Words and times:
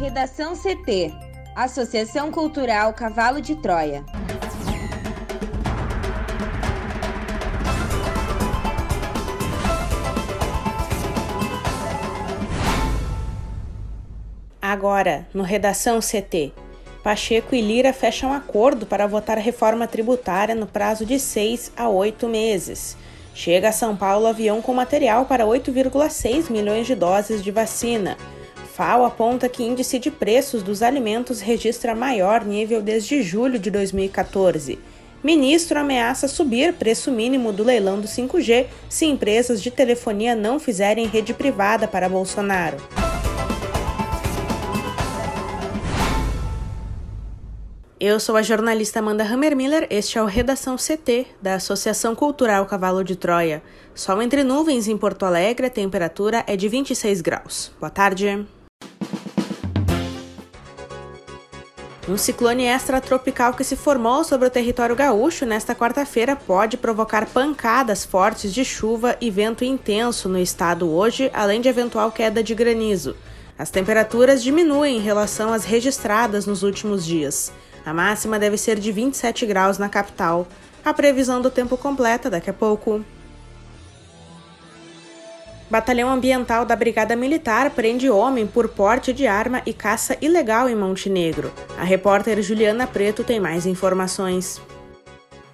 Redação 0.00 0.54
CT 0.56 1.12
Associação 1.54 2.30
Cultural 2.32 2.94
Cavalo 2.94 3.38
de 3.38 3.54
Troia. 3.54 4.02
Agora, 14.62 15.28
no 15.34 15.42
Redação 15.42 16.00
CT. 16.00 16.54
Pacheco 17.04 17.54
e 17.54 17.60
Lira 17.60 17.92
fecham 17.92 18.32
acordo 18.32 18.86
para 18.86 19.06
votar 19.06 19.36
reforma 19.36 19.86
tributária 19.86 20.54
no 20.54 20.66
prazo 20.66 21.04
de 21.04 21.20
seis 21.20 21.70
a 21.76 21.90
oito 21.90 22.26
meses. 22.26 22.96
Chega 23.34 23.68
a 23.68 23.72
São 23.72 23.94
Paulo 23.94 24.26
avião 24.26 24.62
com 24.62 24.72
material 24.72 25.26
para 25.26 25.44
8,6 25.44 26.50
milhões 26.50 26.86
de 26.86 26.94
doses 26.94 27.44
de 27.44 27.50
vacina. 27.50 28.16
FAO 28.74 29.04
aponta 29.04 29.48
que 29.48 29.62
índice 29.62 29.98
de 29.98 30.10
preços 30.10 30.62
dos 30.62 30.82
alimentos 30.82 31.40
registra 31.40 31.94
maior 31.94 32.44
nível 32.44 32.80
desde 32.80 33.22
julho 33.22 33.58
de 33.58 33.70
2014. 33.70 34.78
Ministro 35.22 35.78
ameaça 35.78 36.26
subir 36.26 36.72
preço 36.74 37.10
mínimo 37.10 37.52
do 37.52 37.62
leilão 37.62 38.00
do 38.00 38.06
5G 38.06 38.66
se 38.88 39.04
empresas 39.04 39.60
de 39.60 39.70
telefonia 39.70 40.34
não 40.34 40.58
fizerem 40.58 41.06
rede 41.06 41.34
privada 41.34 41.86
para 41.86 42.08
Bolsonaro. 42.08 42.78
Eu 47.98 48.18
sou 48.18 48.34
a 48.34 48.40
jornalista 48.40 49.00
Amanda 49.00 49.24
Hammermiller, 49.24 49.86
este 49.90 50.16
é 50.16 50.22
o 50.22 50.26
Redação 50.26 50.76
CT, 50.76 51.26
da 51.42 51.56
Associação 51.56 52.14
Cultural 52.14 52.64
Cavalo 52.64 53.04
de 53.04 53.14
Troia. 53.14 53.62
Sol 53.94 54.22
entre 54.22 54.42
nuvens 54.42 54.88
em 54.88 54.96
Porto 54.96 55.26
Alegre, 55.26 55.66
a 55.66 55.70
temperatura 55.70 56.42
é 56.46 56.56
de 56.56 56.66
26 56.66 57.20
graus. 57.20 57.70
Boa 57.78 57.90
tarde. 57.90 58.46
Um 62.10 62.16
ciclone 62.16 62.64
extratropical 62.64 63.54
que 63.54 63.62
se 63.62 63.76
formou 63.76 64.24
sobre 64.24 64.48
o 64.48 64.50
território 64.50 64.96
gaúcho 64.96 65.46
nesta 65.46 65.76
quarta-feira 65.76 66.34
pode 66.34 66.76
provocar 66.76 67.24
pancadas 67.26 68.04
fortes 68.04 68.52
de 68.52 68.64
chuva 68.64 69.16
e 69.20 69.30
vento 69.30 69.64
intenso 69.64 70.28
no 70.28 70.36
estado 70.36 70.90
hoje, 70.90 71.30
além 71.32 71.60
de 71.60 71.68
eventual 71.68 72.10
queda 72.10 72.42
de 72.42 72.52
granizo. 72.52 73.14
As 73.56 73.70
temperaturas 73.70 74.42
diminuem 74.42 74.96
em 74.96 75.00
relação 75.00 75.52
às 75.52 75.64
registradas 75.64 76.46
nos 76.46 76.64
últimos 76.64 77.06
dias. 77.06 77.52
A 77.86 77.94
máxima 77.94 78.40
deve 78.40 78.56
ser 78.56 78.80
de 78.80 78.90
27 78.90 79.46
graus 79.46 79.78
na 79.78 79.88
capital. 79.88 80.48
A 80.84 80.92
previsão 80.92 81.40
do 81.40 81.48
tempo 81.48 81.76
completa 81.76 82.28
daqui 82.28 82.50
a 82.50 82.52
pouco. 82.52 83.04
Batalhão 85.70 86.10
Ambiental 86.10 86.64
da 86.64 86.74
Brigada 86.74 87.14
Militar 87.14 87.70
prende 87.70 88.10
homem 88.10 88.44
por 88.44 88.68
porte 88.68 89.12
de 89.12 89.28
arma 89.28 89.62
e 89.64 89.72
caça 89.72 90.16
ilegal 90.20 90.68
em 90.68 90.74
Montenegro. 90.74 91.52
A 91.78 91.84
repórter 91.84 92.42
Juliana 92.42 92.88
Preto 92.88 93.22
tem 93.22 93.38
mais 93.38 93.66
informações. 93.66 94.60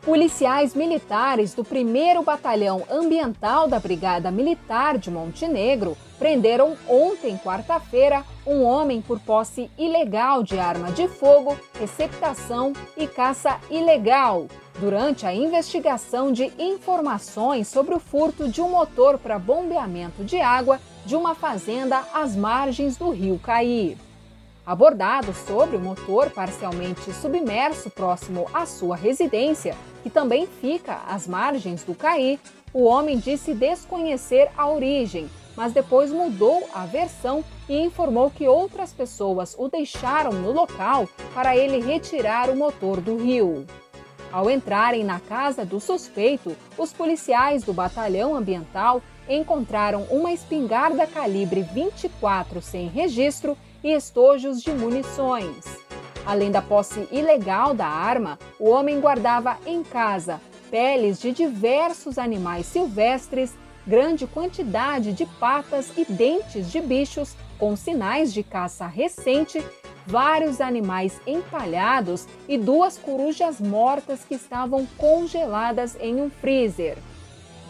Policiais 0.06 0.72
militares 0.72 1.52
do 1.52 1.62
1 1.62 2.22
Batalhão 2.22 2.84
Ambiental 2.88 3.66
da 3.66 3.80
Brigada 3.80 4.30
Militar 4.30 4.98
de 4.98 5.10
Montenegro 5.10 5.96
prenderam 6.16 6.76
ontem, 6.88 7.36
quarta-feira, 7.36 8.24
um 8.46 8.62
homem 8.62 9.02
por 9.02 9.18
posse 9.18 9.68
ilegal 9.76 10.44
de 10.44 10.60
arma 10.60 10.92
de 10.92 11.08
fogo, 11.08 11.58
receptação 11.76 12.72
e 12.96 13.08
caça 13.08 13.58
ilegal, 13.68 14.46
durante 14.78 15.26
a 15.26 15.34
investigação 15.34 16.30
de 16.30 16.52
informações 16.56 17.66
sobre 17.66 17.92
o 17.92 17.98
furto 17.98 18.48
de 18.48 18.62
um 18.62 18.70
motor 18.70 19.18
para 19.18 19.40
bombeamento 19.40 20.22
de 20.22 20.38
água 20.40 20.80
de 21.04 21.16
uma 21.16 21.34
fazenda 21.34 22.04
às 22.14 22.36
margens 22.36 22.96
do 22.96 23.10
rio 23.10 23.40
Caí. 23.42 23.98
Abordado 24.66 25.32
sobre 25.32 25.76
o 25.76 25.80
motor 25.80 26.28
parcialmente 26.30 27.12
submerso 27.12 27.88
próximo 27.88 28.46
à 28.52 28.66
sua 28.66 28.96
residência, 28.96 29.76
que 30.02 30.10
também 30.10 30.44
fica 30.44 31.02
às 31.06 31.28
margens 31.28 31.84
do 31.84 31.94
Caí, 31.94 32.40
o 32.74 32.82
homem 32.82 33.16
disse 33.16 33.54
desconhecer 33.54 34.50
a 34.56 34.68
origem, 34.68 35.30
mas 35.56 35.72
depois 35.72 36.10
mudou 36.10 36.68
a 36.74 36.84
versão 36.84 37.44
e 37.68 37.80
informou 37.80 38.28
que 38.28 38.48
outras 38.48 38.92
pessoas 38.92 39.54
o 39.56 39.68
deixaram 39.68 40.32
no 40.32 40.50
local 40.50 41.08
para 41.32 41.56
ele 41.56 41.80
retirar 41.80 42.50
o 42.50 42.56
motor 42.56 43.00
do 43.00 43.16
rio. 43.16 43.64
Ao 44.32 44.50
entrarem 44.50 45.04
na 45.04 45.20
casa 45.20 45.64
do 45.64 45.78
suspeito, 45.78 46.56
os 46.76 46.92
policiais 46.92 47.62
do 47.62 47.72
batalhão 47.72 48.34
ambiental 48.34 49.00
encontraram 49.28 50.02
uma 50.10 50.32
espingarda 50.32 51.06
calibre 51.06 51.62
24 51.62 52.60
sem 52.60 52.88
registro 52.88 53.56
e 53.86 53.92
estojos 53.92 54.60
de 54.60 54.72
munições. 54.72 55.64
Além 56.26 56.50
da 56.50 56.60
posse 56.60 57.06
ilegal 57.12 57.72
da 57.72 57.86
arma, 57.86 58.36
o 58.58 58.68
homem 58.68 58.98
guardava 58.98 59.56
em 59.64 59.84
casa 59.84 60.40
peles 60.72 61.20
de 61.20 61.30
diversos 61.30 62.18
animais 62.18 62.66
silvestres, 62.66 63.54
grande 63.86 64.26
quantidade 64.26 65.12
de 65.12 65.24
patas 65.24 65.92
e 65.96 66.04
dentes 66.04 66.68
de 66.68 66.80
bichos 66.80 67.36
com 67.60 67.76
sinais 67.76 68.34
de 68.34 68.42
caça 68.42 68.88
recente, 68.88 69.64
vários 70.04 70.60
animais 70.60 71.20
empalhados 71.24 72.26
e 72.48 72.58
duas 72.58 72.98
corujas 72.98 73.60
mortas 73.60 74.24
que 74.24 74.34
estavam 74.34 74.84
congeladas 74.98 75.96
em 76.00 76.20
um 76.20 76.28
freezer. 76.28 76.98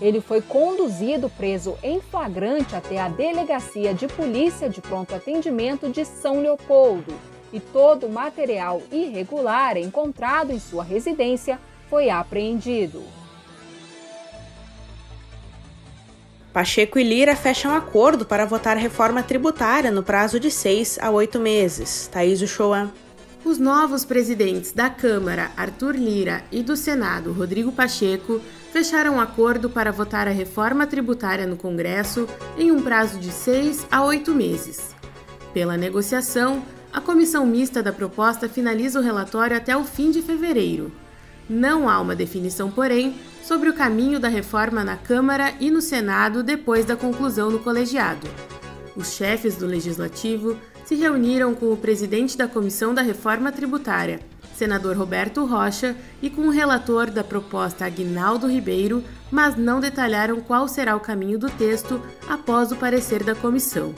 Ele 0.00 0.20
foi 0.20 0.42
conduzido 0.42 1.30
preso 1.30 1.76
em 1.82 2.00
flagrante 2.00 2.76
até 2.76 3.00
a 3.00 3.08
Delegacia 3.08 3.94
de 3.94 4.06
Polícia 4.06 4.68
de 4.68 4.80
Pronto 4.80 5.14
Atendimento 5.14 5.88
de 5.88 6.04
São 6.04 6.40
Leopoldo 6.40 7.14
e 7.52 7.60
todo 7.60 8.06
o 8.06 8.12
material 8.12 8.82
irregular 8.92 9.76
encontrado 9.78 10.52
em 10.52 10.58
sua 10.58 10.84
residência 10.84 11.58
foi 11.88 12.10
apreendido. 12.10 13.02
Pacheco 16.52 16.98
e 16.98 17.04
Lira 17.04 17.36
fecham 17.36 17.74
acordo 17.74 18.24
para 18.24 18.46
votar 18.46 18.76
reforma 18.76 19.22
tributária 19.22 19.90
no 19.90 20.02
prazo 20.02 20.40
de 20.40 20.50
seis 20.50 20.98
a 21.00 21.10
oito 21.10 21.38
meses. 21.38 22.08
Thaís 22.10 22.40
Uchoa. 22.40 22.90
Os 23.44 23.58
novos 23.58 24.04
presidentes 24.04 24.72
da 24.72 24.90
Câmara, 24.90 25.52
Arthur 25.56 25.94
Lira, 25.94 26.42
e 26.50 26.62
do 26.62 26.76
Senado, 26.76 27.32
Rodrigo 27.32 27.70
Pacheco, 27.70 28.40
fecharam 28.72 29.16
um 29.16 29.20
acordo 29.20 29.70
para 29.70 29.92
votar 29.92 30.26
a 30.26 30.32
reforma 30.32 30.86
tributária 30.86 31.46
no 31.46 31.56
Congresso 31.56 32.28
em 32.58 32.72
um 32.72 32.82
prazo 32.82 33.18
de 33.18 33.30
seis 33.30 33.86
a 33.90 34.04
oito 34.04 34.34
meses. 34.34 34.94
Pela 35.54 35.76
negociação, 35.76 36.62
a 36.92 37.00
comissão 37.00 37.46
mista 37.46 37.82
da 37.82 37.92
proposta 37.92 38.48
finaliza 38.48 38.98
o 38.98 39.02
relatório 39.02 39.56
até 39.56 39.76
o 39.76 39.84
fim 39.84 40.10
de 40.10 40.22
fevereiro. 40.22 40.90
Não 41.48 41.88
há 41.88 42.00
uma 42.00 42.16
definição, 42.16 42.70
porém, 42.70 43.16
sobre 43.42 43.70
o 43.70 43.74
caminho 43.74 44.18
da 44.18 44.28
reforma 44.28 44.82
na 44.82 44.96
Câmara 44.96 45.54
e 45.60 45.70
no 45.70 45.80
Senado 45.80 46.42
depois 46.42 46.84
da 46.84 46.96
conclusão 46.96 47.50
no 47.50 47.60
colegiado. 47.60 48.26
Os 48.96 49.12
chefes 49.12 49.56
do 49.56 49.66
Legislativo 49.66 50.58
se 50.86 50.94
reuniram 50.94 51.52
com 51.52 51.72
o 51.72 51.76
presidente 51.76 52.38
da 52.38 52.46
Comissão 52.46 52.94
da 52.94 53.02
Reforma 53.02 53.50
Tributária, 53.50 54.20
senador 54.54 54.96
Roberto 54.96 55.44
Rocha, 55.44 55.96
e 56.22 56.30
com 56.30 56.42
o 56.42 56.50
relator 56.50 57.10
da 57.10 57.24
proposta 57.24 57.84
Aguinaldo 57.84 58.46
Ribeiro, 58.46 59.02
mas 59.30 59.56
não 59.56 59.80
detalharam 59.80 60.40
qual 60.40 60.68
será 60.68 60.94
o 60.94 61.00
caminho 61.00 61.40
do 61.40 61.50
texto 61.50 62.00
após 62.28 62.70
o 62.70 62.76
parecer 62.76 63.24
da 63.24 63.34
comissão. 63.34 63.92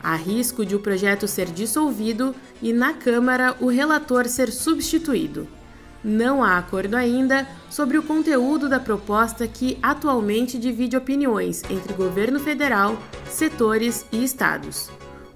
Há 0.00 0.14
risco 0.14 0.64
de 0.64 0.76
o 0.76 0.78
projeto 0.78 1.26
ser 1.26 1.46
dissolvido 1.46 2.32
e, 2.62 2.72
na 2.72 2.94
Câmara, 2.94 3.56
o 3.60 3.66
relator 3.66 4.26
ser 4.28 4.52
substituído. 4.52 5.48
Não 6.02 6.44
há 6.44 6.56
acordo 6.58 6.94
ainda 6.94 7.46
sobre 7.68 7.98
o 7.98 8.02
conteúdo 8.04 8.68
da 8.68 8.78
proposta 8.78 9.48
que 9.48 9.76
atualmente 9.82 10.58
divide 10.58 10.96
opiniões 10.96 11.62
entre 11.68 11.92
governo 11.92 12.38
federal, 12.38 12.96
setores 13.26 14.06
e 14.12 14.24
estados. 14.24 14.88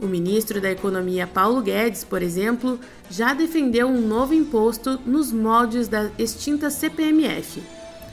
O 0.05 0.07
ministro 0.07 0.61
da 0.61 0.71
Economia 0.71 1.27
Paulo 1.27 1.63
Guedes, 1.63 2.05
por 2.05 2.23
exemplo, 2.23 2.79
já 3.09 3.33
defendeu 3.33 3.87
um 3.87 4.07
novo 4.07 4.35
imposto 4.35 5.01
nos 5.07 5.33
moldes 5.33 5.89
da 5.89 6.11
extinta 6.19 6.69
CPMF. 6.69 7.63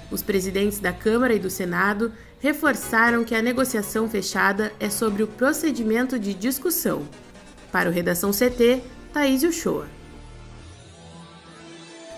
Os 0.09 0.21
presidentes 0.21 0.79
da 0.79 0.93
Câmara 0.93 1.33
e 1.33 1.39
do 1.39 1.49
Senado 1.49 2.13
reforçaram 2.39 3.25
que 3.25 3.35
a 3.35 3.41
negociação 3.41 4.07
fechada 4.07 4.71
é 4.79 4.89
sobre 4.89 5.21
o 5.21 5.27
procedimento 5.27 6.17
de 6.17 6.33
discussão. 6.33 7.05
Para 7.73 7.89
o 7.89 7.91
Redação 7.91 8.31
CT, 8.31 8.81
Thaís 9.11 9.43
Uchoa. 9.43 9.85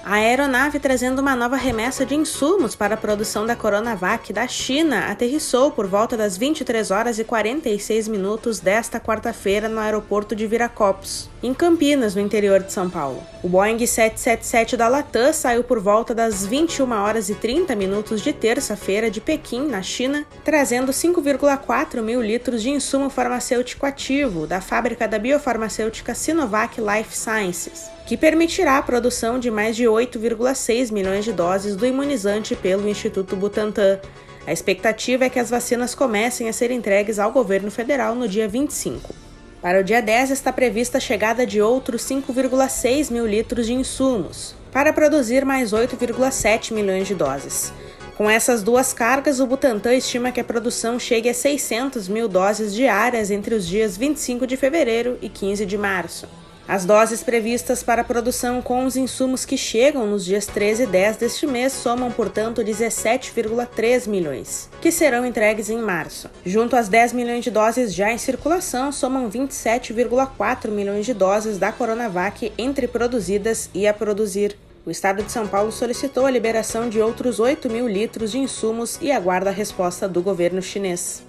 A 0.06 0.16
aeronave 0.16 0.80
trazendo 0.80 1.20
uma 1.20 1.34
nova 1.34 1.56
remessa 1.56 2.06
de 2.06 2.14
insumos 2.14 2.76
para 2.76 2.96
a 2.96 2.98
produção 2.98 3.46
da 3.46 3.56
Coronavac 3.56 4.34
da 4.34 4.46
China 4.50 5.06
aterrissou 5.10 5.72
por 5.72 5.88
volta 5.88 6.18
das 6.18 6.36
23 6.36 6.92
horas 6.92 7.20
e 7.20 7.24
46 7.24 8.10
minutos 8.10 8.60
desta 8.60 9.00
quarta-feira 9.00 9.70
no 9.70 9.80
aeroporto 9.80 10.36
de 10.36 10.46
Viracopos, 10.46 11.30
em 11.42 11.54
Campinas, 11.54 12.16
no 12.16 12.22
interior 12.22 12.62
de 12.62 12.74
São 12.74 12.90
Paulo. 12.90 13.24
O 13.42 13.48
Boeing 13.48 13.78
777 13.78 14.76
da 14.76 14.90
Latam 14.90 15.32
saiu 15.32 15.64
por 15.64 15.80
volta 15.80 16.14
das 16.14 16.46
21 16.46 16.92
horas 16.92 17.30
e 17.30 17.36
30 17.36 17.74
minutos 17.74 18.20
de 18.20 18.34
terça-feira 18.34 19.10
de 19.10 19.22
Pequim, 19.22 19.70
na 19.70 19.82
China, 19.82 20.26
trazendo 20.44 20.92
5,4 20.92 22.02
mil 22.02 22.22
litros 22.22 22.62
de 22.62 22.70
insumo 22.70 23.10
farmacêutico 23.10 23.86
ativo 23.86 24.46
da 24.46 24.60
fábrica 24.60 25.08
da 25.08 25.18
biofarmacêutica 25.18 26.14
Sinovac 26.14 26.82
Life 26.82 27.18
Sciences 27.18 27.93
que 28.06 28.18
permitirá 28.18 28.78
a 28.78 28.82
produção 28.82 29.40
de 29.40 29.50
mais 29.50 29.76
de 29.76 29.84
8,6 29.84 30.92
milhões 30.92 31.24
de 31.24 31.32
doses 31.32 31.76
do 31.76 31.86
imunizante 31.86 32.56
pelo 32.56 32.88
Instituto 32.88 33.36
Butantan. 33.36 34.00
A 34.46 34.52
expectativa 34.52 35.26
é 35.26 35.30
que 35.30 35.40
as 35.40 35.50
vacinas 35.50 35.96
comecem 35.96 36.50
a 36.50 36.54
ser 36.54 36.70
entregues 36.70 37.18
ao 37.18 37.32
governo 37.32 37.72
federal 37.72 38.14
no 38.14 38.28
dia 38.28 38.48
25. 38.48 39.14
Para 39.62 39.80
o 39.80 39.84
dia 39.84 40.02
10 40.02 40.32
está 40.32 40.52
prevista 40.52 40.98
a 40.98 41.02
chegada 41.02 41.48
de 41.48 41.62
outros 41.62 42.02
5,6 42.04 43.10
mil 43.10 43.26
litros 43.26 43.66
de 43.66 43.74
insumos, 43.74 44.54
para 44.74 44.92
produzir 44.92 45.46
mais 45.46 45.72
8,7 45.72 46.74
milhões 46.74 47.08
de 47.08 47.16
doses. 47.16 47.72
Com 48.18 48.30
essas 48.30 48.62
duas 48.62 48.92
cargas, 48.92 49.40
o 49.40 49.48
Butantan 49.48 49.96
estima 49.96 50.34
que 50.34 50.42
a 50.42 50.44
produção 50.44 51.00
chegue 51.00 51.30
a 51.30 51.34
600 51.34 52.10
mil 52.10 52.28
doses 52.28 52.74
diárias 52.74 53.32
entre 53.32 53.56
os 53.56 53.66
dias 53.66 53.96
25 53.96 54.46
de 54.46 54.58
fevereiro 54.58 55.18
e 55.22 55.30
15 55.30 55.66
de 55.66 55.78
março. 55.78 56.28
As 56.66 56.86
doses 56.86 57.22
previstas 57.22 57.84
para 57.84 58.02
a 58.02 58.06
produção 58.06 58.62
com 58.62 58.86
os 58.86 58.96
insumos 58.96 59.44
que 59.44 59.58
chegam 59.58 60.08
nos 60.08 60.24
dias 60.24 60.46
13 60.46 60.84
e 60.84 60.88
10 60.88 61.18
deste 61.18 61.46
mês 61.46 61.74
somam, 61.74 62.10
portanto, 62.10 62.62
17,3 62.62 64.08
milhões, 64.08 64.70
que 64.82 64.90
serão 64.90 65.26
entregues 65.26 65.70
em 65.70 65.78
março. 65.78 66.30
Junto 66.46 66.78
às 66.78 66.88
10 66.88 67.12
milhões 67.12 67.44
de 67.44 67.52
doses 67.52 67.94
já 67.94 68.14
em 68.14 68.18
circulação, 68.18 68.94
somam 68.94 69.30
27,4 69.30 70.70
milhões 70.70 71.06
de 71.06 71.14
doses 71.14 71.58
da 71.58 71.72
Coronavac 71.72 72.54
entre 72.58 72.88
produzidas 72.88 73.70
e 73.74 73.86
a 73.86 73.94
produzir. 73.94 74.56
O 74.86 74.92
estado 74.92 75.22
de 75.22 75.32
São 75.32 75.46
Paulo 75.46 75.72
solicitou 75.72 76.26
a 76.26 76.32
liberação 76.32 76.88
de 76.88 77.02
outros 77.02 77.42
8 77.42 77.70
mil 77.70 77.90
litros 77.90 78.32
de 78.32 78.40
insumos 78.40 78.98
e 79.02 79.12
aguarda 79.12 79.50
a 79.50 79.54
resposta 79.54 80.08
do 80.08 80.22
governo 80.22 80.62
chinês. 80.62 81.24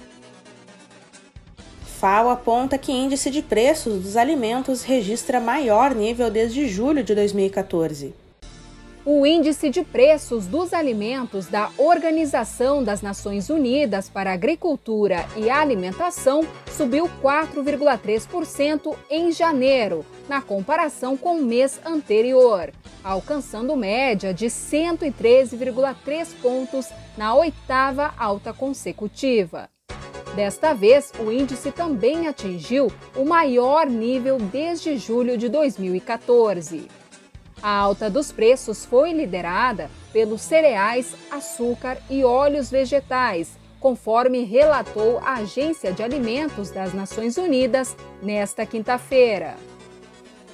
FAO 2.04 2.28
aponta 2.28 2.76
que 2.76 2.92
índice 2.92 3.30
de 3.30 3.40
preços 3.40 4.02
dos 4.02 4.14
alimentos 4.14 4.82
registra 4.82 5.40
maior 5.40 5.94
nível 5.94 6.30
desde 6.30 6.68
julho 6.68 7.02
de 7.02 7.14
2014. 7.14 8.12
O 9.06 9.24
índice 9.24 9.70
de 9.70 9.82
preços 9.82 10.46
dos 10.46 10.74
alimentos 10.74 11.46
da 11.46 11.70
Organização 11.78 12.84
das 12.84 13.00
Nações 13.00 13.48
Unidas 13.48 14.10
para 14.10 14.34
Agricultura 14.34 15.24
e 15.34 15.48
Alimentação 15.48 16.46
subiu 16.70 17.08
4,3% 17.22 18.94
em 19.08 19.32
janeiro, 19.32 20.04
na 20.28 20.42
comparação 20.42 21.16
com 21.16 21.38
o 21.38 21.42
mês 21.42 21.80
anterior, 21.86 22.70
alcançando 23.02 23.74
média 23.74 24.34
de 24.34 24.48
113,3 24.48 26.34
pontos 26.42 26.86
na 27.16 27.34
oitava 27.34 28.12
alta 28.18 28.52
consecutiva. 28.52 29.70
Desta 30.34 30.74
vez, 30.74 31.12
o 31.20 31.30
índice 31.30 31.70
também 31.70 32.26
atingiu 32.26 32.90
o 33.16 33.24
maior 33.24 33.86
nível 33.86 34.36
desde 34.38 34.96
julho 34.96 35.38
de 35.38 35.48
2014. 35.48 36.88
A 37.62 37.70
alta 37.70 38.10
dos 38.10 38.32
preços 38.32 38.84
foi 38.84 39.12
liderada 39.12 39.88
pelos 40.12 40.42
cereais, 40.42 41.14
açúcar 41.30 41.98
e 42.10 42.24
óleos 42.24 42.68
vegetais, 42.68 43.56
conforme 43.78 44.44
relatou 44.44 45.18
a 45.20 45.34
Agência 45.34 45.92
de 45.92 46.02
Alimentos 46.02 46.70
das 46.70 46.92
Nações 46.92 47.36
Unidas 47.36 47.96
nesta 48.20 48.66
quinta-feira. 48.66 49.54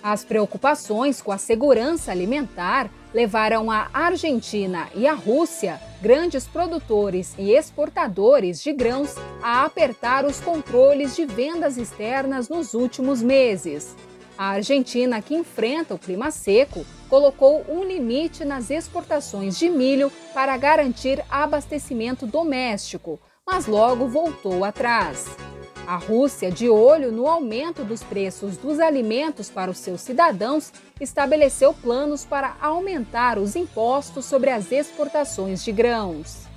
As 0.03 0.25
preocupações 0.25 1.23
com 1.23 1.33
a 1.33 1.39
segurança 1.39 2.13
alimentar 2.13 2.91
levaram 3.13 3.71
a 3.71 3.89
Argentina 3.93 4.89
e 4.95 5.07
a 5.07 5.15
Rússia, 5.15 5.81
grandes 6.01 6.47
produtores 6.47 7.35
e 7.39 7.53
exportadores 7.53 8.63
de 8.63 8.73
grãos, 8.73 9.15
a 9.43 9.65
apertar 9.65 10.25
os 10.25 10.41
controles 10.41 11.17
de 11.17 11.25
vendas 11.25 11.77
externas 11.77 12.49
nos 12.49 12.75
últimos 12.75 13.23
meses. 13.23 13.97
A 14.39 14.51
Argentina, 14.51 15.21
que 15.21 15.35
enfrenta 15.35 15.95
o 15.95 15.99
clima 15.99 16.31
seco, 16.31 16.87
colocou 17.09 17.65
um 17.69 17.85
limite 17.85 18.45
nas 18.45 18.71
exportações 18.71 19.59
de 19.59 19.69
milho 19.69 20.11
para 20.33 20.57
garantir 20.57 21.23
abastecimento 21.29 22.27
doméstico, 22.27 23.21
mas 23.47 23.67
logo 23.67 24.09
voltou 24.09 24.65
atrás. 24.65 25.27
A 25.87 25.97
Rússia, 25.97 26.51
de 26.51 26.69
olho 26.69 27.11
no 27.11 27.27
aumento 27.27 27.85
dos 27.85 28.03
preços 28.03 28.57
dos 28.57 28.79
alimentos 28.79 29.49
para 29.49 29.71
os 29.71 29.79
seus 29.79 30.01
cidadãos, 30.01 30.73
estabeleceu 31.01 31.75
planos 31.75 32.25
para 32.25 32.57
aumentar 32.61 33.39
os 33.39 33.57
impostos 33.57 34.25
sobre 34.25 34.51
as 34.51 34.71
exportações 34.71 35.65
de 35.65 35.73
grãos. 35.73 36.49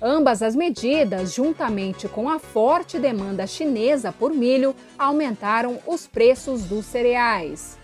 Ambas 0.00 0.42
as 0.42 0.54
medidas, 0.54 1.34
juntamente 1.34 2.08
com 2.08 2.28
a 2.28 2.38
forte 2.38 2.98
demanda 2.98 3.46
chinesa 3.46 4.12
por 4.12 4.32
milho, 4.32 4.74
aumentaram 4.98 5.78
os 5.86 6.06
preços 6.06 6.64
dos 6.64 6.84
cereais. 6.84 7.78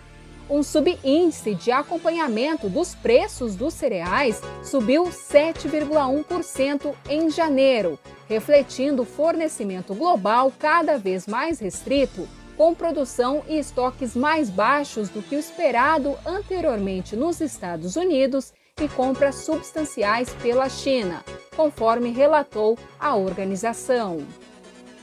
Um 0.49 0.61
subíndice 0.63 1.55
de 1.55 1.71
acompanhamento 1.71 2.67
dos 2.67 2.93
preços 2.93 3.55
dos 3.55 3.73
cereais 3.73 4.41
subiu 4.61 5.05
7,1% 5.05 6.93
em 7.09 7.29
janeiro, 7.29 7.97
refletindo 8.31 9.01
o 9.01 9.05
fornecimento 9.05 9.93
global 9.93 10.53
cada 10.57 10.97
vez 10.97 11.27
mais 11.27 11.59
restrito, 11.59 12.25
com 12.55 12.73
produção 12.73 13.43
e 13.45 13.59
estoques 13.59 14.15
mais 14.15 14.49
baixos 14.49 15.09
do 15.09 15.21
que 15.21 15.35
o 15.35 15.39
esperado 15.39 16.17
anteriormente 16.25 17.13
nos 17.13 17.41
Estados 17.41 17.97
Unidos 17.97 18.53
e 18.81 18.87
compras 18.87 19.35
substanciais 19.35 20.29
pela 20.41 20.69
China, 20.69 21.25
conforme 21.57 22.09
relatou 22.09 22.77
a 22.97 23.17
organização. 23.17 24.25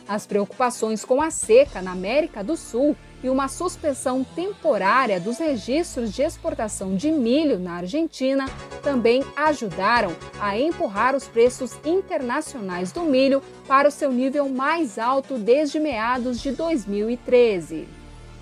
As 0.08 0.26
preocupações 0.26 1.04
com 1.04 1.20
a 1.20 1.30
seca 1.30 1.82
na 1.82 1.92
América 1.92 2.42
do 2.42 2.56
Sul 2.56 2.96
e 3.22 3.28
uma 3.28 3.46
suspensão 3.48 4.24
temporária 4.24 5.20
dos 5.20 5.38
registros 5.38 6.12
de 6.12 6.22
exportação 6.22 6.94
de 6.94 7.10
milho 7.10 7.58
na 7.58 7.74
Argentina 7.76 8.46
também 8.82 9.24
ajudaram 9.36 10.14
a 10.40 10.58
empurrar 10.58 11.14
os 11.16 11.26
preços 11.26 11.78
internacionais 11.84 12.92
do 12.92 13.02
milho 13.02 13.42
para 13.66 13.88
o 13.88 13.92
seu 13.92 14.12
nível 14.12 14.48
mais 14.48 14.98
alto 14.98 15.36
desde 15.36 15.80
meados 15.80 16.40
de 16.40 16.52
2013. 16.52 17.88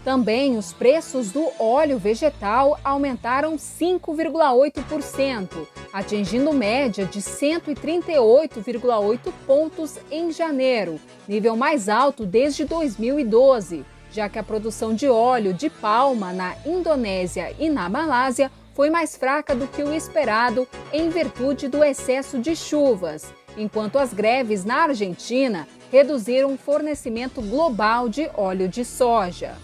Também 0.04 0.56
os 0.56 0.72
preços 0.72 1.32
do 1.32 1.50
óleo 1.58 1.98
vegetal 1.98 2.78
aumentaram 2.84 3.56
5,8%, 3.56 5.66
atingindo 5.92 6.52
média 6.52 7.04
de 7.06 7.20
138,8 7.20 9.32
pontos 9.44 9.98
em 10.08 10.30
janeiro, 10.30 11.00
nível 11.26 11.56
mais 11.56 11.88
alto 11.88 12.24
desde 12.24 12.64
2012 12.64 13.84
já 14.10 14.28
que 14.28 14.38
a 14.38 14.42
produção 14.42 14.94
de 14.94 15.08
óleo 15.08 15.52
de 15.52 15.68
palma 15.68 16.32
na 16.32 16.54
Indonésia 16.64 17.54
e 17.58 17.68
na 17.68 17.88
Malásia 17.88 18.50
foi 18.74 18.90
mais 18.90 19.16
fraca 19.16 19.54
do 19.54 19.66
que 19.66 19.82
o 19.82 19.92
esperado 19.92 20.68
em 20.92 21.08
virtude 21.08 21.66
do 21.66 21.82
excesso 21.82 22.38
de 22.38 22.54
chuvas, 22.54 23.32
enquanto 23.56 23.98
as 23.98 24.12
greves 24.12 24.64
na 24.64 24.82
Argentina 24.84 25.66
reduziram 25.90 26.52
o 26.52 26.58
fornecimento 26.58 27.40
global 27.40 28.08
de 28.08 28.30
óleo 28.34 28.68
de 28.68 28.84
soja. 28.84 29.54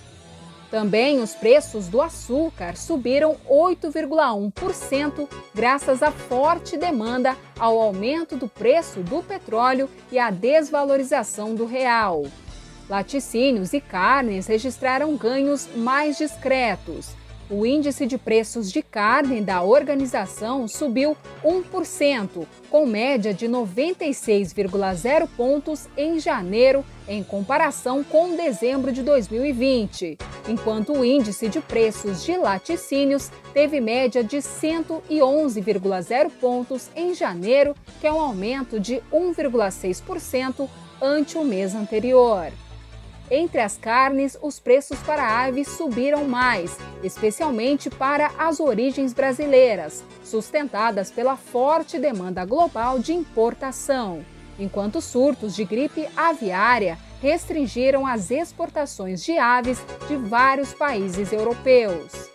Também 0.71 1.21
os 1.21 1.35
preços 1.35 1.87
do 1.87 2.01
açúcar 2.01 2.75
subiram 2.75 3.37
8,1%, 3.47 5.29
graças 5.55 6.03
à 6.03 6.11
forte 6.11 6.79
demanda 6.79 7.37
ao 7.59 7.79
aumento 7.79 8.39
do 8.39 8.49
preço 8.49 9.01
do 9.01 9.23
petróleo 9.23 9.91
e 10.11 10.19
à 10.19 10.31
desvalorização 10.31 11.55
do 11.55 11.67
real. 11.67 12.25
Laticínios 12.93 13.73
e 13.73 13.81
carnes 13.81 14.47
registraram 14.47 15.17
ganhos 15.17 15.67
mais 15.75 16.19
discretos. 16.19 17.15
O 17.49 17.65
índice 17.65 18.05
de 18.05 18.19
preços 18.19 18.71
de 18.71 18.83
carne 18.83 19.41
da 19.41 19.63
organização 19.63 20.69
subiu 20.69 21.17
1%, 21.43 22.47
com 22.69 22.85
média 22.85 23.33
de 23.33 23.49
96,0 23.49 25.27
pontos 25.35 25.89
em 25.97 26.21
janeiro, 26.21 26.85
em 27.09 27.25
comparação 27.25 28.05
com 28.05 28.37
dezembro 28.37 28.93
de 28.93 29.03
2020, 29.03 30.19
enquanto 30.47 30.93
o 30.93 31.03
índice 31.03 31.49
de 31.49 31.63
preços 31.63 32.23
de 32.23 32.37
laticínios 32.37 33.31
teve 33.55 33.81
média 33.81 34.23
de 34.23 34.37
111,0 34.37 36.31
pontos 36.39 36.91
em 36.95 37.15
janeiro, 37.15 37.75
que 38.03 38.07
é 38.07 38.13
um 38.13 38.21
aumento 38.21 38.79
de 38.79 39.03
1,6% 39.11 40.69
ante 41.01 41.39
o 41.39 41.45
mês 41.45 41.75
anterior. 41.75 42.53
Entre 43.35 43.63
as 43.63 43.79
carnes, 43.79 44.37
os 44.43 44.61
preços 44.61 44.99
para 44.99 45.27
aves 45.27 45.67
subiram 45.67 46.27
mais, 46.27 46.77
especialmente 47.03 47.89
para 47.89 48.31
as 48.37 48.61
origens 48.61 49.15
brasileiras, 49.15 50.05
sustentadas 50.23 51.11
pela 51.11 51.35
forte 51.35 51.99
demanda 51.99 52.45
global 52.45 52.99
de 52.99 53.15
importação, 53.15 54.23
enquanto 54.59 55.01
surtos 55.01 55.57
de 55.57 55.65
gripe 55.65 56.07
aviária 56.15 56.99
restringiram 57.23 58.07
as 58.07 58.31
exportações 58.31 59.25
de 59.25 59.39
aves 59.39 59.83
de 60.07 60.15
vários 60.15 60.75
países 60.75 61.33
europeus. 61.33 62.32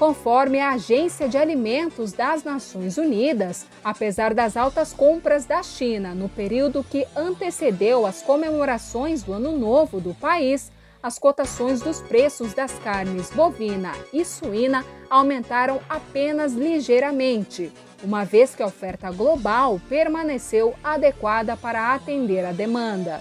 Conforme 0.00 0.58
a 0.58 0.70
Agência 0.70 1.28
de 1.28 1.36
Alimentos 1.36 2.14
das 2.14 2.42
Nações 2.42 2.96
Unidas, 2.96 3.66
apesar 3.84 4.32
das 4.32 4.56
altas 4.56 4.94
compras 4.94 5.44
da 5.44 5.62
China 5.62 6.14
no 6.14 6.26
período 6.26 6.82
que 6.82 7.06
antecedeu 7.14 8.06
as 8.06 8.22
comemorações 8.22 9.22
do 9.22 9.34
Ano 9.34 9.58
Novo 9.58 10.00
do 10.00 10.14
país, 10.14 10.72
as 11.02 11.18
cotações 11.18 11.82
dos 11.82 12.00
preços 12.00 12.54
das 12.54 12.72
carnes 12.78 13.28
bovina 13.28 13.92
e 14.10 14.24
suína 14.24 14.86
aumentaram 15.10 15.82
apenas 15.86 16.54
ligeiramente, 16.54 17.70
uma 18.02 18.24
vez 18.24 18.54
que 18.54 18.62
a 18.62 18.66
oferta 18.66 19.10
global 19.10 19.78
permaneceu 19.86 20.74
adequada 20.82 21.58
para 21.58 21.92
atender 21.92 22.46
a 22.46 22.52
demanda. 22.52 23.20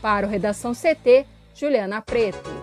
Para 0.00 0.26
o 0.26 0.30
Redação 0.30 0.72
CT, 0.72 1.26
Juliana 1.54 2.00
Preto. 2.00 2.61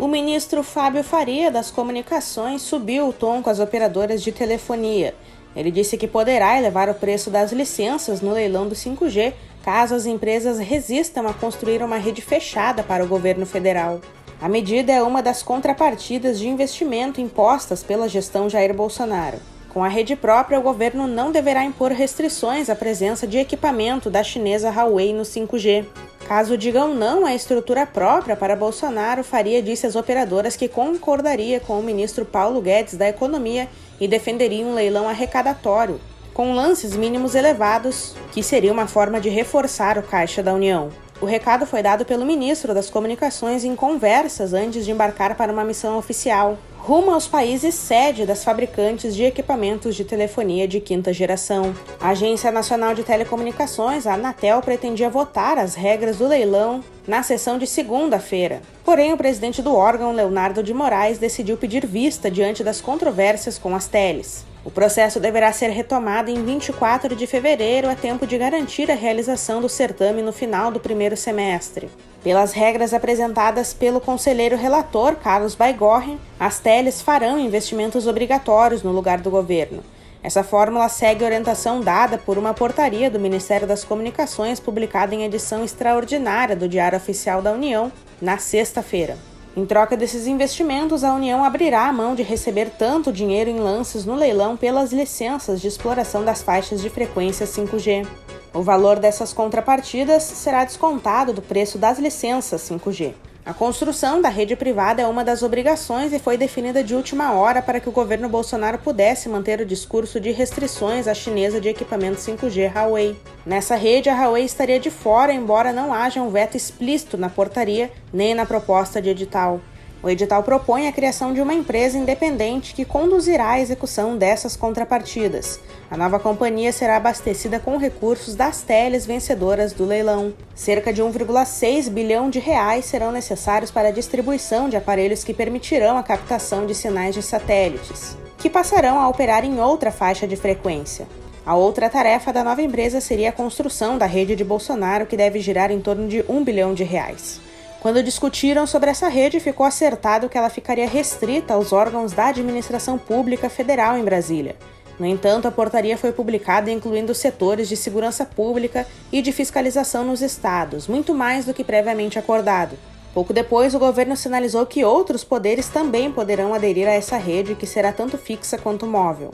O 0.00 0.08
ministro 0.08 0.62
Fábio 0.62 1.04
Faria 1.04 1.50
das 1.50 1.70
Comunicações 1.70 2.62
subiu 2.62 3.06
o 3.06 3.12
tom 3.12 3.42
com 3.42 3.50
as 3.50 3.60
operadoras 3.60 4.22
de 4.22 4.32
telefonia. 4.32 5.14
Ele 5.54 5.70
disse 5.70 5.98
que 5.98 6.08
poderá 6.08 6.56
elevar 6.56 6.88
o 6.88 6.94
preço 6.94 7.28
das 7.28 7.52
licenças 7.52 8.22
no 8.22 8.32
leilão 8.32 8.66
do 8.66 8.74
5G 8.74 9.34
caso 9.62 9.94
as 9.94 10.06
empresas 10.06 10.58
resistam 10.58 11.28
a 11.28 11.34
construir 11.34 11.82
uma 11.82 11.98
rede 11.98 12.22
fechada 12.22 12.82
para 12.82 13.04
o 13.04 13.06
governo 13.06 13.44
federal. 13.44 14.00
A 14.40 14.48
medida 14.48 14.90
é 14.90 15.02
uma 15.02 15.22
das 15.22 15.42
contrapartidas 15.42 16.38
de 16.38 16.48
investimento 16.48 17.20
impostas 17.20 17.82
pela 17.82 18.08
gestão 18.08 18.48
Jair 18.48 18.72
Bolsonaro. 18.72 19.36
Com 19.68 19.84
a 19.84 19.88
rede 19.88 20.16
própria, 20.16 20.58
o 20.58 20.62
governo 20.62 21.06
não 21.06 21.30
deverá 21.30 21.62
impor 21.62 21.92
restrições 21.92 22.70
à 22.70 22.74
presença 22.74 23.26
de 23.26 23.36
equipamento 23.36 24.08
da 24.08 24.22
chinesa 24.22 24.70
Huawei 24.70 25.12
no 25.12 25.24
5G. 25.24 25.84
Caso 26.30 26.56
digam 26.56 26.94
não 26.94 27.26
à 27.26 27.34
estrutura 27.34 27.84
própria 27.84 28.36
para 28.36 28.54
Bolsonaro, 28.54 29.24
Faria 29.24 29.60
disse 29.60 29.84
às 29.84 29.96
operadoras 29.96 30.54
que 30.54 30.68
concordaria 30.68 31.58
com 31.58 31.76
o 31.76 31.82
ministro 31.82 32.24
Paulo 32.24 32.60
Guedes 32.60 32.94
da 32.94 33.08
Economia 33.08 33.68
e 34.00 34.06
defenderia 34.06 34.64
um 34.64 34.72
leilão 34.72 35.08
arrecadatório, 35.08 36.00
com 36.32 36.54
lances 36.54 36.94
mínimos 36.94 37.34
elevados, 37.34 38.14
que 38.30 38.44
seria 38.44 38.72
uma 38.72 38.86
forma 38.86 39.20
de 39.20 39.28
reforçar 39.28 39.98
o 39.98 40.04
caixa 40.04 40.40
da 40.40 40.54
União. 40.54 40.90
O 41.20 41.26
recado 41.26 41.66
foi 41.66 41.82
dado 41.82 42.04
pelo 42.04 42.24
ministro 42.24 42.72
das 42.72 42.88
Comunicações 42.88 43.64
em 43.64 43.74
conversas 43.74 44.54
antes 44.54 44.84
de 44.84 44.92
embarcar 44.92 45.34
para 45.34 45.52
uma 45.52 45.64
missão 45.64 45.98
oficial 45.98 46.56
rumo 46.82 47.10
aos 47.10 47.28
países 47.28 47.74
sede 47.74 48.24
das 48.24 48.42
fabricantes 48.42 49.14
de 49.14 49.24
equipamentos 49.24 49.94
de 49.94 50.02
telefonia 50.02 50.66
de 50.66 50.80
quinta 50.80 51.12
geração. 51.12 51.74
A 52.00 52.10
Agência 52.10 52.50
Nacional 52.50 52.94
de 52.94 53.04
Telecomunicações, 53.04 54.06
a 54.06 54.14
Anatel, 54.14 54.62
pretendia 54.62 55.10
votar 55.10 55.58
as 55.58 55.74
regras 55.74 56.16
do 56.16 56.26
leilão 56.26 56.82
na 57.06 57.22
sessão 57.22 57.58
de 57.58 57.66
segunda-feira. 57.66 58.62
Porém, 58.82 59.12
o 59.12 59.16
presidente 59.16 59.60
do 59.60 59.74
órgão, 59.74 60.12
Leonardo 60.12 60.62
de 60.62 60.72
Moraes, 60.72 61.18
decidiu 61.18 61.56
pedir 61.58 61.86
vista 61.86 62.30
diante 62.30 62.64
das 62.64 62.80
controvérsias 62.80 63.58
com 63.58 63.76
as 63.76 63.86
teles. 63.86 64.49
O 64.62 64.70
processo 64.70 65.18
deverá 65.18 65.50
ser 65.52 65.70
retomado 65.70 66.30
em 66.30 66.44
24 66.44 67.16
de 67.16 67.26
fevereiro, 67.26 67.88
a 67.88 67.94
tempo 67.94 68.26
de 68.26 68.36
garantir 68.36 68.90
a 68.90 68.94
realização 68.94 69.60
do 69.60 69.68
certame 69.70 70.20
no 70.20 70.32
final 70.32 70.70
do 70.70 70.78
primeiro 70.78 71.16
semestre. 71.16 71.88
Pelas 72.22 72.52
regras 72.52 72.92
apresentadas 72.92 73.72
pelo 73.72 74.02
conselheiro 74.02 74.56
relator 74.56 75.16
Carlos 75.16 75.54
Baigorre, 75.54 76.18
as 76.38 76.60
teles 76.60 77.00
farão 77.00 77.38
investimentos 77.38 78.06
obrigatórios 78.06 78.82
no 78.82 78.92
lugar 78.92 79.20
do 79.20 79.30
governo. 79.30 79.82
Essa 80.22 80.44
fórmula 80.44 80.86
segue 80.90 81.24
a 81.24 81.26
orientação 81.26 81.80
dada 81.80 82.18
por 82.18 82.36
uma 82.36 82.52
portaria 82.52 83.10
do 83.10 83.18
Ministério 83.18 83.66
das 83.66 83.82
Comunicações 83.82 84.60
publicada 84.60 85.14
em 85.14 85.24
edição 85.24 85.64
extraordinária 85.64 86.54
do 86.54 86.68
Diário 86.68 86.98
Oficial 86.98 87.40
da 87.40 87.52
União 87.52 87.90
na 88.20 88.36
sexta-feira. 88.36 89.16
Em 89.56 89.66
troca 89.66 89.96
desses 89.96 90.28
investimentos, 90.28 91.02
a 91.02 91.12
União 91.12 91.42
abrirá 91.42 91.88
a 91.88 91.92
mão 91.92 92.14
de 92.14 92.22
receber 92.22 92.70
tanto 92.78 93.12
dinheiro 93.12 93.50
em 93.50 93.58
lances 93.58 94.04
no 94.04 94.14
leilão 94.14 94.56
pelas 94.56 94.92
licenças 94.92 95.60
de 95.60 95.66
exploração 95.66 96.24
das 96.24 96.40
faixas 96.40 96.80
de 96.80 96.88
frequência 96.88 97.46
5G. 97.46 98.06
O 98.54 98.62
valor 98.62 99.00
dessas 99.00 99.32
contrapartidas 99.32 100.22
será 100.22 100.64
descontado 100.64 101.32
do 101.32 101.42
preço 101.42 101.78
das 101.78 101.98
licenças 101.98 102.62
5G. 102.62 103.14
A 103.44 103.54
construção 103.54 104.20
da 104.20 104.28
rede 104.28 104.54
privada 104.54 105.00
é 105.00 105.06
uma 105.06 105.24
das 105.24 105.42
obrigações 105.42 106.12
e 106.12 106.18
foi 106.18 106.36
definida 106.36 106.84
de 106.84 106.94
última 106.94 107.32
hora 107.32 107.62
para 107.62 107.80
que 107.80 107.88
o 107.88 107.92
governo 107.92 108.28
Bolsonaro 108.28 108.78
pudesse 108.78 109.30
manter 109.30 109.60
o 109.60 109.66
discurso 109.66 110.20
de 110.20 110.30
restrições 110.30 111.08
à 111.08 111.14
chinesa 111.14 111.58
de 111.58 111.68
equipamento 111.68 112.20
5G 112.20 112.70
Huawei. 112.74 113.16
Nessa 113.46 113.76
rede, 113.76 114.10
a 114.10 114.14
Huawei 114.14 114.44
estaria 114.44 114.78
de 114.78 114.90
fora, 114.90 115.32
embora 115.32 115.72
não 115.72 115.92
haja 115.92 116.22
um 116.22 116.30
veto 116.30 116.56
explícito 116.56 117.16
na 117.16 117.30
portaria 117.30 117.90
nem 118.12 118.34
na 118.34 118.44
proposta 118.44 119.00
de 119.00 119.08
edital. 119.08 119.60
O 120.02 120.08
edital 120.08 120.42
propõe 120.42 120.88
a 120.88 120.92
criação 120.92 121.34
de 121.34 121.42
uma 121.42 121.52
empresa 121.52 121.98
independente 121.98 122.72
que 122.72 122.86
conduzirá 122.86 123.50
a 123.50 123.60
execução 123.60 124.16
dessas 124.16 124.56
contrapartidas. 124.56 125.60
A 125.90 125.96
nova 125.96 126.18
companhia 126.18 126.72
será 126.72 126.96
abastecida 126.96 127.60
com 127.60 127.76
recursos 127.76 128.34
das 128.34 128.62
teles 128.62 129.04
vencedoras 129.04 129.74
do 129.74 129.84
leilão. 129.84 130.32
Cerca 130.54 130.90
de 130.90 131.02
1,6 131.02 131.90
bilhão 131.90 132.30
de 132.30 132.38
reais 132.38 132.86
serão 132.86 133.12
necessários 133.12 133.70
para 133.70 133.88
a 133.88 133.92
distribuição 133.92 134.70
de 134.70 134.76
aparelhos 134.76 135.22
que 135.22 135.34
permitirão 135.34 135.98
a 135.98 136.02
captação 136.02 136.64
de 136.64 136.74
sinais 136.74 137.14
de 137.14 137.22
satélites, 137.22 138.16
que 138.38 138.48
passarão 138.48 138.98
a 138.98 139.06
operar 139.06 139.44
em 139.44 139.60
outra 139.60 139.92
faixa 139.92 140.26
de 140.26 140.34
frequência. 140.34 141.06
A 141.44 141.56
outra 141.56 141.90
tarefa 141.90 142.32
da 142.32 142.42
nova 142.42 142.62
empresa 142.62 143.02
seria 143.02 143.28
a 143.28 143.32
construção 143.32 143.98
da 143.98 144.06
rede 144.06 144.34
de 144.34 144.44
Bolsonaro, 144.44 145.04
que 145.04 145.16
deve 145.16 145.40
girar 145.40 145.70
em 145.70 145.80
torno 145.80 146.08
de 146.08 146.24
1 146.26 146.42
bilhão 146.42 146.72
de 146.72 146.84
reais. 146.84 147.49
Quando 147.80 148.02
discutiram 148.02 148.66
sobre 148.66 148.90
essa 148.90 149.08
rede, 149.08 149.40
ficou 149.40 149.64
acertado 149.64 150.28
que 150.28 150.36
ela 150.36 150.50
ficaria 150.50 150.86
restrita 150.86 151.54
aos 151.54 151.72
órgãos 151.72 152.12
da 152.12 152.26
administração 152.26 152.98
pública 152.98 153.48
federal 153.48 153.96
em 153.96 154.04
Brasília. 154.04 154.54
No 154.98 155.06
entanto, 155.06 155.48
a 155.48 155.50
portaria 155.50 155.96
foi 155.96 156.12
publicada 156.12 156.70
incluindo 156.70 157.14
setores 157.14 157.70
de 157.70 157.76
segurança 157.78 158.26
pública 158.26 158.86
e 159.10 159.22
de 159.22 159.32
fiscalização 159.32 160.04
nos 160.04 160.20
estados, 160.20 160.86
muito 160.86 161.14
mais 161.14 161.46
do 161.46 161.54
que 161.54 161.64
previamente 161.64 162.18
acordado. 162.18 162.76
Pouco 163.14 163.32
depois, 163.32 163.74
o 163.74 163.78
governo 163.78 164.14
sinalizou 164.14 164.66
que 164.66 164.84
outros 164.84 165.24
poderes 165.24 165.68
também 165.68 166.12
poderão 166.12 166.52
aderir 166.52 166.86
a 166.86 166.92
essa 166.92 167.16
rede, 167.16 167.54
que 167.54 167.66
será 167.66 167.94
tanto 167.94 168.18
fixa 168.18 168.58
quanto 168.58 168.86
móvel. 168.86 169.30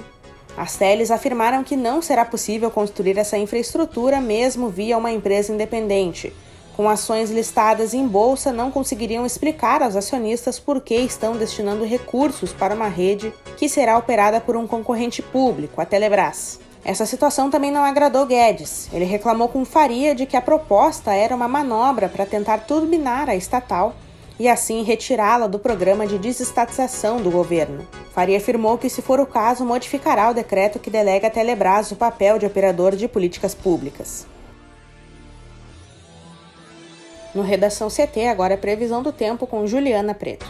As 0.57 0.77
teles 0.77 1.11
afirmaram 1.11 1.65
que 1.65 1.77
não 1.77 2.01
será 2.01 2.25
possível 2.25 2.71
construir 2.71 3.19
essa 3.19 3.37
infraestrutura 3.37 4.21
mesmo 4.21 4.69
via 4.69 4.97
uma 4.97 5.11
empresa 5.11 5.53
independente, 5.53 6.33
com 6.77 6.89
ações 6.89 7.31
listadas 7.31 7.95
em 7.95 8.07
bolsa, 8.07 8.53
não 8.53 8.71
conseguiriam 8.71 9.25
explicar 9.25 9.83
aos 9.83 9.97
acionistas 9.97 10.61
por 10.61 10.83
que 10.83 10.95
estão 10.95 11.35
destinando 11.35 11.87
recursos 11.87 12.53
para 12.53 12.75
uma 12.75 12.89
rede 12.89 13.33
que 13.57 13.69
será 13.69 13.97
operada 13.97 14.41
por 14.41 14.57
um 14.57 14.67
concorrente 14.67 15.23
público, 15.23 15.81
a 15.81 15.87
Telebrás. 15.87 16.61
Essa 16.85 17.07
situação 17.07 17.51
também 17.51 17.73
não 17.73 17.83
agradou 17.83 18.27
Guedes. 18.27 18.89
Ele 18.93 19.07
reclamou 19.07 19.49
com 19.49 19.65
faria 19.65 20.15
de 20.15 20.27
que 20.27 20.37
a 20.37 20.43
proposta 20.43 21.13
era 21.13 21.35
uma 21.35 21.49
manobra 21.49 22.09
para 22.09 22.27
tentar 22.27 22.59
turbinar 22.59 23.29
a 23.29 23.35
estatal 23.35 23.97
e 24.39 24.47
assim 24.47 24.83
retirá-la 24.83 25.47
do 25.47 25.59
programa 25.59 26.07
de 26.07 26.19
desestatização 26.19 27.17
do 27.17 27.31
governo. 27.31 27.89
Faria 28.13 28.37
afirmou 28.37 28.77
que, 28.77 28.91
se 28.91 29.01
for 29.01 29.19
o 29.19 29.27
caso, 29.27 29.65
modificará 29.65 30.31
o 30.31 30.35
decreto 30.35 30.79
que 30.79 30.91
delega 30.91 31.29
a 31.29 31.31
Telebrás 31.31 31.91
o 31.91 31.97
papel 31.97 32.39
de 32.39 32.47
operador 32.47 32.95
de 32.95 33.09
políticas 33.09 33.55
públicas. 33.55 34.27
No 37.37 37.43
Redação 37.43 37.89
CT, 37.91 38.29
agora 38.29 38.55
é 38.55 38.57
previsão 38.57 39.03
do 39.03 39.13
tempo 39.13 39.47
com 39.47 39.67
Juliana 39.67 40.15
Preto. 40.15 40.47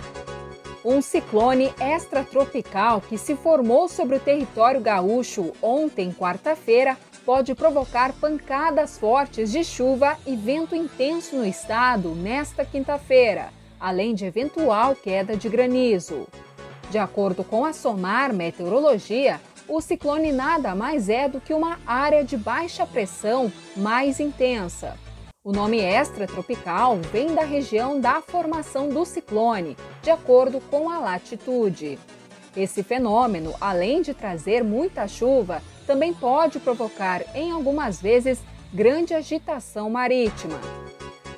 Um 0.85 1.03
ciclone 1.03 1.75
extratropical 1.81 3.01
que 3.01 3.19
se 3.19 3.35
formou 3.35 3.89
sobre 3.89 4.15
o 4.15 4.21
território 4.21 4.81
gaúcho 4.81 5.53
ontem, 5.61 6.13
quarta-feira, 6.13 6.97
pode 7.25 7.57
provocar 7.57 8.13
pancadas 8.13 8.97
fortes 8.97 9.51
de 9.51 9.65
chuva 9.65 10.17
e 10.25 10.37
vento 10.37 10.77
intenso 10.77 11.35
no 11.35 11.45
estado 11.45 12.15
nesta 12.15 12.65
quinta-feira, 12.65 13.49
além 13.81 14.15
de 14.15 14.25
eventual 14.25 14.95
queda 14.95 15.37
de 15.37 15.49
granizo. 15.49 16.29
De 16.89 16.99
acordo 16.99 17.43
com 17.43 17.65
a 17.65 17.73
SOMAR 17.73 18.33
Meteorologia, 18.33 19.41
o 19.67 19.81
ciclone 19.81 20.31
nada 20.31 20.73
mais 20.73 21.09
é 21.09 21.29
do 21.29 21.41
que 21.41 21.53
uma 21.53 21.81
área 21.85 22.23
de 22.23 22.37
baixa 22.37 22.87
pressão 22.87 23.53
mais 23.77 24.21
intensa 24.21 24.97
o 25.47 25.53
nome 25.53 25.79
extratropical 25.79 26.97
vem 27.13 27.33
da 27.33 27.45
região 27.45 28.01
da 28.01 28.21
formação 28.21 28.89
do 28.89 29.05
ciclone, 29.05 29.77
de 30.03 30.11
acordo 30.11 30.61
com 30.61 30.91
a 30.91 30.99
latitude. 30.99 32.01
Esse 32.57 32.83
fenômeno, 32.83 33.55
além 33.61 34.03
de 34.03 34.13
trazer 34.13 34.65
muita 34.65 35.07
chuva, 35.07 35.63
também 35.87 36.13
pode 36.13 36.59
provocar, 36.59 37.23
em 37.33 37.53
algumas 37.53 38.03
vezes, 38.03 38.41
grande 38.75 39.15
agitação 39.15 39.89
marítima. 39.89 40.59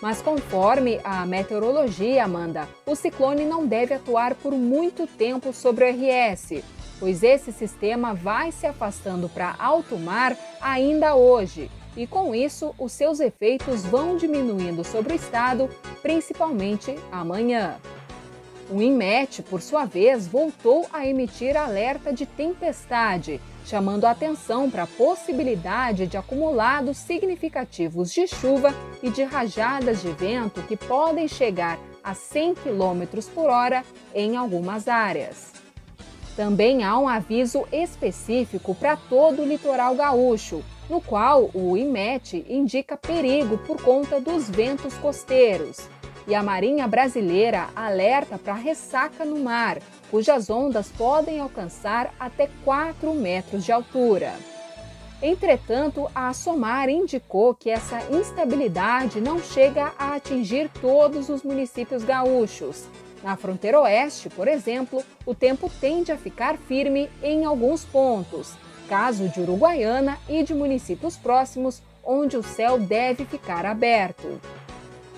Mas 0.01 0.23
conforme 0.23 0.99
a 1.05 1.27
meteorologia, 1.27 2.25
Amanda, 2.25 2.67
o 2.87 2.95
ciclone 2.95 3.45
não 3.45 3.67
deve 3.67 3.93
atuar 3.93 4.35
por 4.37 4.53
muito 4.55 5.07
tempo 5.07 5.53
sobre 5.53 5.85
o 5.85 5.89
RS, 5.91 6.65
pois 6.99 7.23
esse 7.23 7.53
sistema 7.53 8.15
vai 8.15 8.53
se 8.53 8.67
afastando 8.67 9.29
para 9.29 9.55
alto 9.59 9.99
mar 9.99 10.35
ainda 10.63 11.15
hoje. 11.15 11.71
E 11.97 12.07
com 12.07 12.35
isso, 12.35 12.75
os 12.79 12.93
seus 12.93 13.21
efeitos 13.21 13.85
vão 13.85 14.17
diminuindo 14.17 14.85
sobre 14.85 15.13
o 15.13 15.17
estado, 15.17 15.69
principalmente 16.03 16.95
amanhã. 17.11 17.77
O 18.71 18.83
INMET, 18.83 19.43
por 19.43 19.63
sua 19.63 19.87
vez, 19.87 20.27
voltou 20.27 20.87
a 20.93 21.07
emitir 21.07 21.57
alerta 21.57 22.13
de 22.13 22.27
tempestade, 22.27 23.41
chamando 23.65 24.05
a 24.05 24.11
atenção 24.11 24.71
para 24.71 24.83
a 24.83 24.87
possibilidade 24.87 26.07
de 26.07 26.19
acumulados 26.19 26.99
significativos 26.99 28.13
de 28.13 28.27
chuva 28.27 28.75
e 29.03 29.09
de 29.09 29.23
rajadas 29.23 30.03
de 30.03 30.11
vento 30.13 30.63
que 30.63 30.77
podem 30.77 31.27
chegar 31.27 31.79
a 32.05 32.15
100 32.15 32.57
km 32.57 33.23
por 33.35 33.49
hora 33.49 33.83
em 34.15 34.37
algumas 34.37 34.87
áreas. 34.87 35.53
Também 36.37 36.85
há 36.85 36.97
um 36.99 37.09
aviso 37.09 37.67
específico 37.73 38.75
para 38.75 38.97
todo 38.97 39.43
o 39.43 39.47
litoral 39.47 39.95
gaúcho, 39.95 40.63
no 40.89 41.01
qual 41.01 41.51
o 41.55 41.77
IMET 41.77 42.45
indica 42.49 42.97
perigo 42.97 43.59
por 43.59 43.83
conta 43.83 44.21
dos 44.21 44.49
ventos 44.49 44.95
costeiros 44.95 45.89
e 46.29 46.35
a 46.35 46.43
Marinha 46.43 46.87
Brasileira 46.87 47.71
alerta 47.75 48.39
para 48.39 48.53
ressaca 48.53 49.25
no 49.25 49.39
mar, 49.39 49.79
cujas 50.11 50.51
ondas 50.51 50.91
podem 50.91 51.41
alcançar 51.41 52.15
até 52.21 52.51
4 52.65 53.15
metros 53.15 53.65
de 53.65 53.73
altura. 53.73 54.35
Entretanto, 55.23 56.09
a 56.15 56.33
SOMAR 56.33 56.91
indicou 56.91 57.55
que 57.55 57.71
essa 57.71 57.99
instabilidade 58.15 59.21
não 59.21 59.41
chega 59.41 59.93
a 59.99 60.15
atingir 60.15 60.71
todos 60.81 61.31
os 61.31 61.43
municípios 61.43 62.05
gaúchos. 62.05 62.85
Na 63.23 63.35
fronteira 63.35 63.81
oeste, 63.81 64.29
por 64.29 64.47
exemplo, 64.47 65.03
o 65.27 65.35
tempo 65.35 65.69
tende 65.81 66.13
a 66.13 66.17
ficar 66.17 66.57
firme 66.57 67.11
em 67.21 67.45
alguns 67.45 67.85
pontos, 67.85 68.53
caso 68.89 69.29
de 69.29 69.41
Uruguaiana 69.41 70.19
e 70.29 70.43
de 70.43 70.55
municípios 70.55 71.17
próximos, 71.17 71.83
onde 72.03 72.37
o 72.37 72.43
céu 72.43 72.79
deve 72.79 73.25
ficar 73.25 73.67
aberto. 73.67 74.41